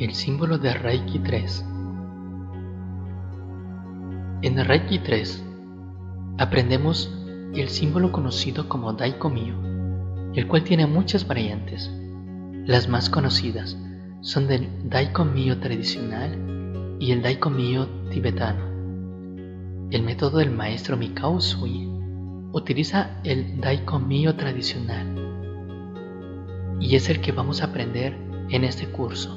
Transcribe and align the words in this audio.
El 0.00 0.14
símbolo 0.14 0.56
de 0.56 0.72
Reiki 0.72 1.18
3 1.18 1.66
En 4.40 4.64
Reiki 4.64 4.98
3 4.98 5.44
aprendemos 6.38 7.14
el 7.54 7.68
símbolo 7.68 8.10
conocido 8.10 8.66
como 8.66 8.94
Daiko 8.94 9.28
Mio, 9.28 9.56
el 10.34 10.48
cual 10.48 10.64
tiene 10.64 10.86
muchas 10.86 11.26
variantes. 11.26 11.90
Las 12.64 12.88
más 12.88 13.10
conocidas 13.10 13.76
son 14.22 14.48
del 14.48 14.70
Daiko 14.88 15.26
Mio 15.26 15.60
tradicional 15.60 16.96
y 16.98 17.12
el 17.12 17.20
Daiko 17.20 17.50
Mio 17.50 17.86
tibetano. 18.10 18.64
El 19.90 20.02
método 20.02 20.38
del 20.38 20.50
maestro 20.50 20.96
Mikao 20.96 21.32
Usui 21.32 21.86
utiliza 22.52 23.20
el 23.22 23.60
Daiko 23.60 23.98
Mio 23.98 24.34
tradicional 24.34 25.14
y 26.80 26.96
es 26.96 27.10
el 27.10 27.20
que 27.20 27.32
vamos 27.32 27.60
a 27.60 27.66
aprender 27.66 28.16
en 28.48 28.64
este 28.64 28.86
curso. 28.86 29.36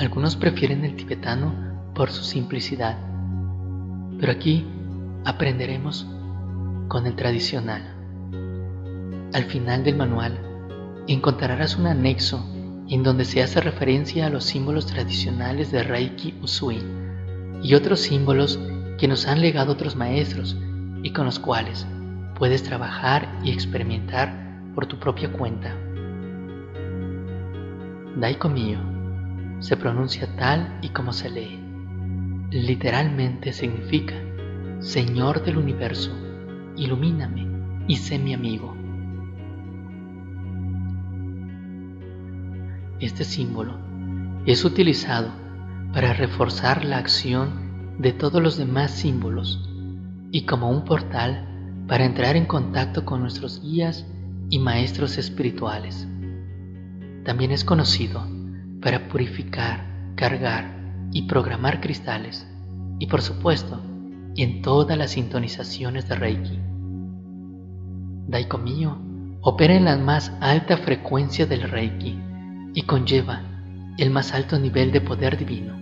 Algunos 0.00 0.34
prefieren 0.34 0.82
el 0.86 0.96
tibetano 0.96 1.52
por 1.94 2.10
su 2.10 2.24
simplicidad, 2.24 2.96
pero 4.18 4.32
aquí 4.32 4.66
aprenderemos 5.26 6.06
con 6.88 7.06
el 7.06 7.14
tradicional. 7.16 7.82
Al 9.34 9.44
final 9.44 9.84
del 9.84 9.96
manual 9.96 10.40
encontrarás 11.06 11.76
un 11.76 11.86
anexo 11.86 12.42
en 12.88 13.02
donde 13.02 13.26
se 13.26 13.42
hace 13.42 13.60
referencia 13.60 14.24
a 14.24 14.30
los 14.30 14.44
símbolos 14.44 14.86
tradicionales 14.86 15.70
de 15.70 15.82
Reiki 15.82 16.34
Usui 16.40 16.82
y 17.62 17.74
otros 17.74 18.00
símbolos 18.00 18.58
que 18.96 19.06
nos 19.06 19.26
han 19.26 19.42
legado 19.42 19.72
otros 19.72 19.96
maestros 19.96 20.56
y 21.02 21.12
con 21.12 21.26
los 21.26 21.38
cuales 21.38 21.86
puedes 22.36 22.62
trabajar 22.62 23.38
y 23.44 23.50
experimentar 23.50 24.62
por 24.74 24.86
tu 24.86 24.98
propia 24.98 25.30
cuenta. 25.30 25.76
Daiko 28.16 28.48
Mio 28.48 28.89
se 29.60 29.76
pronuncia 29.76 30.26
tal 30.36 30.78
y 30.82 30.88
como 30.88 31.12
se 31.12 31.30
lee. 31.30 31.60
Literalmente 32.50 33.52
significa 33.52 34.14
Señor 34.80 35.44
del 35.44 35.58
universo, 35.58 36.10
ilumíname 36.76 37.46
y 37.86 37.96
sé 37.96 38.18
mi 38.18 38.32
amigo. 38.32 38.74
Este 42.98 43.24
símbolo 43.24 43.78
es 44.46 44.64
utilizado 44.64 45.30
para 45.92 46.14
reforzar 46.14 46.84
la 46.84 46.98
acción 46.98 47.96
de 47.98 48.12
todos 48.12 48.42
los 48.42 48.56
demás 48.56 48.90
símbolos 48.90 49.68
y 50.32 50.46
como 50.46 50.70
un 50.70 50.84
portal 50.84 51.84
para 51.86 52.06
entrar 52.06 52.36
en 52.36 52.46
contacto 52.46 53.04
con 53.04 53.20
nuestros 53.20 53.60
guías 53.60 54.06
y 54.48 54.58
maestros 54.58 55.18
espirituales. 55.18 56.08
También 57.24 57.50
es 57.50 57.64
conocido 57.64 58.24
para 58.80 59.08
purificar, 59.08 60.12
cargar 60.16 60.80
y 61.12 61.22
programar 61.22 61.80
cristales 61.80 62.46
y 62.98 63.06
por 63.06 63.22
supuesto 63.22 63.80
en 64.36 64.62
todas 64.62 64.96
las 64.96 65.12
sintonizaciones 65.12 66.08
de 66.08 66.14
Reiki. 66.14 66.58
Daiko 68.28 68.58
Mio 68.58 68.98
opera 69.42 69.74
en 69.74 69.86
la 69.86 69.96
más 69.96 70.32
alta 70.40 70.76
frecuencia 70.76 71.46
del 71.46 71.62
Reiki 71.62 72.18
y 72.74 72.82
conlleva 72.82 73.42
el 73.98 74.10
más 74.10 74.32
alto 74.32 74.58
nivel 74.58 74.92
de 74.92 75.00
poder 75.00 75.36
divino. 75.36 75.74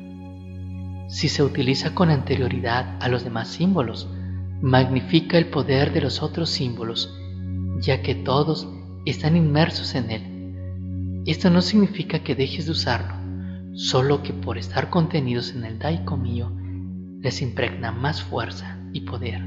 Si 1.09 1.29
se 1.29 1.43
utiliza 1.43 1.95
con 1.95 2.11
anterioridad 2.11 2.97
a 3.01 3.09
los 3.09 3.25
demás 3.25 3.49
símbolos, 3.49 4.09
magnifica 4.61 5.39
el 5.39 5.47
poder 5.47 5.93
de 5.93 6.01
los 6.01 6.23
otros 6.23 6.51
símbolos, 6.51 7.15
ya 7.81 8.03
que 8.03 8.15
todos 8.15 8.69
están 9.05 9.37
inmersos 9.37 9.95
en 9.95 10.11
él. 10.11 10.38
Esto 11.29 11.51
no 11.51 11.61
significa 11.61 12.21
que 12.21 12.35
dejes 12.35 12.65
de 12.65 12.73
usarlo, 12.73 13.15
solo 13.75 14.23
que 14.23 14.33
por 14.33 14.57
estar 14.57 14.89
contenidos 14.89 15.55
en 15.55 15.67
el 15.67 15.79
Daiko 15.79 16.17
Mio, 16.17 16.51
les 17.21 17.43
impregna 17.43 17.93
más 17.93 18.23
fuerza 18.23 18.79
y 18.95 19.03
poder. 19.03 19.43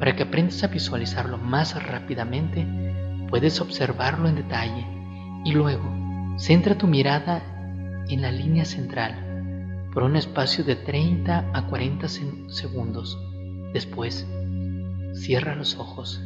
Para 0.00 0.16
que 0.16 0.24
aprendas 0.24 0.64
a 0.64 0.66
visualizarlo 0.66 1.38
más 1.38 1.80
rápidamente, 1.80 2.66
puedes 3.28 3.60
observarlo 3.60 4.28
en 4.28 4.34
detalle 4.34 4.84
y 5.44 5.52
luego 5.52 6.34
centra 6.36 6.76
tu 6.76 6.88
mirada 6.88 8.04
en 8.08 8.22
la 8.22 8.32
línea 8.32 8.64
central 8.64 9.14
por 9.94 10.02
un 10.02 10.16
espacio 10.16 10.64
de 10.64 10.74
30 10.74 11.52
a 11.54 11.66
40 11.68 12.08
segundos. 12.48 13.16
Después, 13.72 14.26
cierra 15.12 15.54
los 15.54 15.76
ojos 15.76 16.20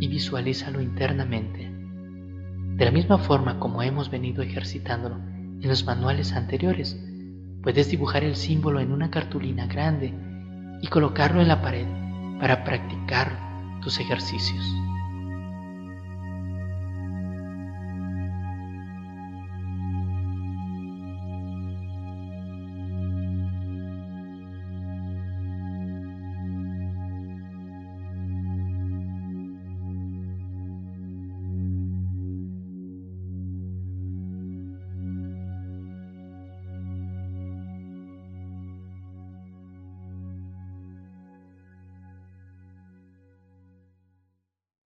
y 0.00 0.08
visualízalo 0.08 0.80
internamente. 0.80 1.83
De 2.76 2.84
la 2.84 2.90
misma 2.90 3.18
forma 3.18 3.58
como 3.58 3.82
hemos 3.82 4.10
venido 4.10 4.42
ejercitándolo 4.42 5.16
en 5.16 5.68
los 5.68 5.84
manuales 5.84 6.32
anteriores, 6.32 6.98
Puedes 7.64 7.88
dibujar 7.88 8.24
el 8.24 8.36
símbolo 8.36 8.78
en 8.80 8.92
una 8.92 9.10
cartulina 9.10 9.66
grande 9.66 10.12
y 10.82 10.86
colocarlo 10.88 11.40
en 11.40 11.48
la 11.48 11.62
pared 11.62 11.86
para 12.38 12.62
practicar 12.62 13.80
tus 13.80 13.98
ejercicios. 14.00 14.62